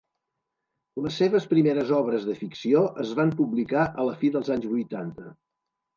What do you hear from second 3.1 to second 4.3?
van publicar a la